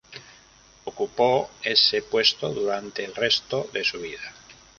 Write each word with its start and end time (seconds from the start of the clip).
Ocupó 0.85 1.51
ese 1.61 2.01
puesto 2.01 2.51
durante 2.51 3.05
el 3.05 3.13
resto 3.13 3.69
de 3.71 3.83
su 3.83 3.99
vida. 3.99 4.33